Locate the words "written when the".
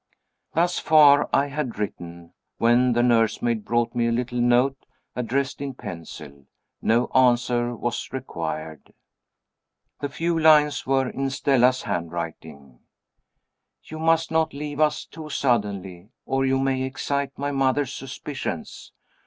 1.77-3.03